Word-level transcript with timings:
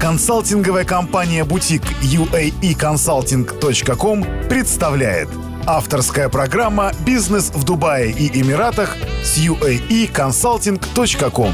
Консалтинговая 0.00 0.84
компания 0.86 1.44
«Бутик» 1.44 1.82
uaeconsulting.com 2.00 4.24
представляет 4.48 5.28
Авторская 5.66 6.30
программа 6.30 6.92
«Бизнес 7.04 7.50
в 7.50 7.64
Дубае 7.64 8.10
и 8.10 8.28
Эмиратах» 8.40 8.96
с 9.22 9.36
uaeconsulting.com 9.36 11.52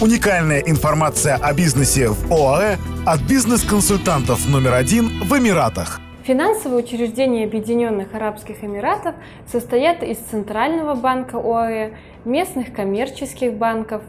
Уникальная 0.00 0.58
информация 0.58 1.36
о 1.36 1.54
бизнесе 1.54 2.08
в 2.08 2.32
ОАЭ 2.32 2.78
от 3.06 3.20
бизнес-консультантов 3.20 4.48
номер 4.48 4.74
один 4.74 5.22
в 5.22 5.32
Эмиратах. 5.38 6.00
Финансовые 6.24 6.82
учреждения 6.82 7.44
Объединенных 7.44 8.12
Арабских 8.12 8.64
Эмиратов 8.64 9.14
состоят 9.46 10.02
из 10.02 10.16
Центрального 10.16 10.96
банка 10.96 11.36
ОАЭ, 11.36 11.92
местных 12.24 12.72
коммерческих 12.72 13.52
банков, 13.52 14.02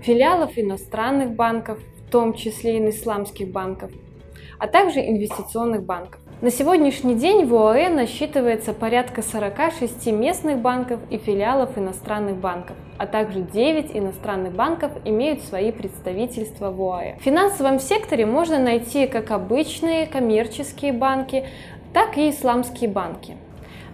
филиалов 0.00 0.52
иностранных 0.56 1.32
банков, 1.32 1.78
в 2.06 2.10
том 2.10 2.34
числе 2.34 2.78
и 2.78 2.90
исламских 2.90 3.50
банков, 3.50 3.90
а 4.58 4.68
также 4.68 5.00
инвестиционных 5.00 5.82
банков. 5.82 6.20
На 6.42 6.50
сегодняшний 6.50 7.14
день 7.14 7.46
в 7.46 7.54
ОАЭ 7.54 7.88
насчитывается 7.88 8.74
порядка 8.74 9.22
46 9.22 10.08
местных 10.08 10.58
банков 10.58 11.00
и 11.08 11.16
филиалов 11.16 11.78
иностранных 11.78 12.36
банков, 12.36 12.76
а 12.98 13.06
также 13.06 13.40
9 13.40 13.96
иностранных 13.96 14.52
банков 14.52 14.92
имеют 15.04 15.42
свои 15.42 15.72
представительства 15.72 16.70
в 16.70 16.80
ОАЭ. 16.82 17.16
В 17.18 17.22
финансовом 17.22 17.80
секторе 17.80 18.26
можно 18.26 18.58
найти 18.58 19.06
как 19.06 19.30
обычные 19.30 20.06
коммерческие 20.06 20.92
банки, 20.92 21.46
так 21.94 22.18
и 22.18 22.28
исламские 22.28 22.90
банки. 22.90 23.36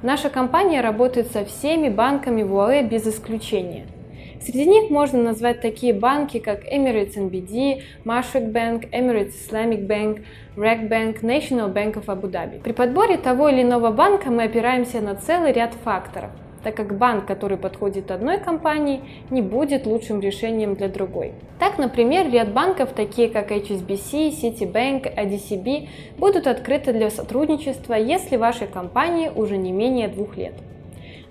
Наша 0.03 0.29
компания 0.29 0.81
работает 0.81 1.31
со 1.31 1.45
всеми 1.45 1.89
банками 1.89 2.43
в 2.43 2.59
ОАЭ 2.59 2.83
без 2.83 3.07
исключения– 3.07 3.87
Среди 4.45 4.67
них 4.67 4.91
можно 4.91 5.23
назвать 5.23 5.61
такие 5.61 5.95
банки, 5.95 6.39
как 6.39 6.65
Emirates 6.65 7.17
NBD, 7.17 7.83
Mashreq 8.05 8.51
Bank, 8.51 8.91
Emirates 8.91 9.35
Islamic 9.49 9.87
Bank, 9.87 10.25
REC 10.57 10.89
Bank, 10.89 11.23
National 11.23 11.73
Bank 11.73 11.95
of 11.95 12.07
Abu 12.07 12.29
Dhabi. 12.29 12.61
При 12.61 12.73
подборе 12.73 13.19
того 13.19 13.51
или 13.51 13.63
иного 13.63 13.93
банка 13.93 14.31
мы 14.31 14.43
опираемся 14.43 15.01
на 15.01 15.15
целый 15.15 15.53
ряд 15.53 15.75
факторов, 15.85 16.31
так 16.65 16.75
как 16.75 16.99
банк, 16.99 17.25
который 17.25 17.57
подходит 17.57 18.11
одной 18.11 18.39
компании, 18.41 19.03
не 19.31 19.43
будет 19.43 19.87
лучшим 19.87 20.19
решением 20.19 20.75
для 20.75 20.89
другой. 20.89 21.35
Так, 21.61 21.79
например, 21.79 22.29
ряд 22.29 22.53
банков, 22.53 22.95
такие 22.97 23.29
как 23.29 23.53
HSBC, 23.53 24.31
Citibank, 24.43 25.03
ADCB, 25.17 25.89
будут 26.19 26.49
открыты 26.49 26.93
для 26.93 27.11
сотрудничества, 27.11 27.95
если 27.95 28.37
вашей 28.37 28.67
компании 28.67 29.31
уже 29.33 29.57
не 29.57 29.71
менее 29.71 30.09
двух 30.09 30.37
лет. 30.37 30.55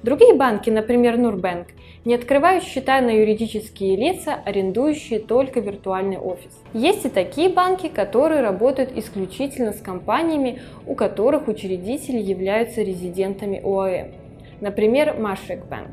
Другие 0.04 0.34
банки, 0.34 0.72
например, 0.72 1.18
Нурбанк, 1.18 1.68
не 2.06 2.16
открывают 2.16 2.64
счета 2.64 3.00
на 3.02 3.12
юридические 3.12 3.96
лица, 3.96 4.34
арендующие 4.34 5.20
только 5.20 5.60
виртуальный 5.60 6.18
офис. 6.18 6.60
Есть 6.74 7.06
и 7.06 7.10
такие 7.10 7.50
банки, 7.50 7.88
которые 7.88 8.42
работают 8.42 8.98
исключительно 8.98 9.74
с 9.74 9.80
компаниями, 9.80 10.60
у 10.88 10.96
которых 10.96 11.48
учредители 11.48 12.18
являются 12.18 12.82
резидентами 12.82 13.62
ОАЭ. 13.64 14.12
Например, 14.60 15.20
Машек 15.20 15.66
Банк. 15.66 15.92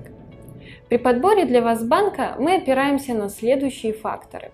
При 0.88 0.96
подборе 0.96 1.44
для 1.44 1.60
вас 1.60 1.84
банка 1.84 2.34
мы 2.38 2.56
опираемся 2.56 3.12
на 3.12 3.28
следующие 3.28 3.92
факторы. 3.92 4.52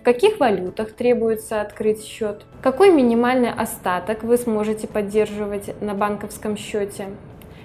В 0.00 0.02
каких 0.02 0.40
валютах 0.40 0.92
требуется 0.92 1.60
открыть 1.60 2.02
счет? 2.02 2.46
Какой 2.62 2.90
минимальный 2.90 3.52
остаток 3.52 4.22
вы 4.22 4.38
сможете 4.38 4.88
поддерживать 4.88 5.80
на 5.82 5.94
банковском 5.94 6.56
счете? 6.56 7.08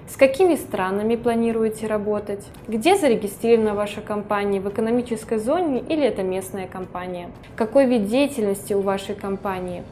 С 0.10 0.16
какими 0.16 0.56
странами 0.56 1.18
планируете 1.18 1.86
работать? 1.86 2.40
Где 2.70 2.96
зарегистрирована 2.96 3.76
ваша 3.76 4.00
компания? 4.00 4.62
В 4.62 4.70
экономической 4.70 5.38
зоне 5.38 5.80
или 5.82 6.04
это 6.04 6.24
местная 6.24 6.66
компания? 6.66 7.30
Какой 7.58 7.88
вид 7.88 8.08
деятельности 8.08 8.72
у 8.72 8.80
вашей 8.80 9.16
компании? 9.16 9.84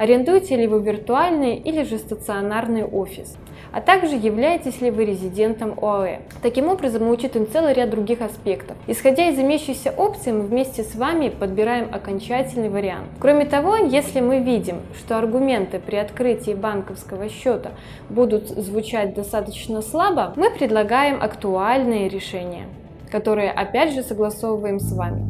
Арендуете 0.00 0.56
ли 0.56 0.66
вы 0.66 0.80
виртуальный 0.80 1.56
или 1.56 1.82
же 1.82 1.98
стационарный 1.98 2.84
офис? 2.84 3.36
а 3.72 3.80
также 3.80 4.16
являетесь 4.16 4.80
ли 4.80 4.90
вы 4.90 5.04
резидентом 5.04 5.78
ОАЭ. 5.80 6.22
Таким 6.42 6.68
образом, 6.68 7.04
мы 7.04 7.12
учитываем 7.12 7.48
целый 7.48 7.72
ряд 7.72 7.90
других 7.90 8.20
аспектов. 8.20 8.76
Исходя 8.88 9.28
из 9.28 9.38
имеющихся 9.38 9.92
опций, 9.96 10.32
мы 10.32 10.40
вместе 10.40 10.82
с 10.82 10.96
вами 10.96 11.28
подбираем 11.28 11.94
окончательный 11.94 12.68
вариант. 12.68 13.06
Кроме 13.20 13.44
того, 13.44 13.76
если 13.76 14.20
мы 14.20 14.40
видим, 14.40 14.80
что 14.98 15.18
аргументы 15.18 15.78
при 15.78 15.96
открытии 15.96 16.52
банковского 16.52 17.28
счета 17.28 17.70
будут 18.08 18.48
звучать 18.48 19.14
достаточно 19.14 19.82
слабо, 19.82 20.32
мы 20.34 20.50
предлагаем 20.50 21.22
актуальные 21.22 22.08
решения, 22.08 22.66
которые 23.12 23.52
опять 23.52 23.94
же 23.94 24.02
согласовываем 24.02 24.80
с 24.80 24.92
вами. 24.92 25.29